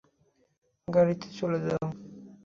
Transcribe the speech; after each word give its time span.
গাড়িতে 0.87 1.27
চলে 1.37 1.59
যাও। 1.65 1.85